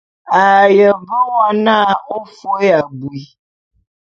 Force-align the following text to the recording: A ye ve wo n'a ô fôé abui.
A 0.41 0.43
ye 0.75 0.87
ve 1.07 1.17
wo 1.31 1.43
n'a 1.63 1.77
ô 2.15 2.17
fôé 2.37 2.69
abui. 2.79 3.21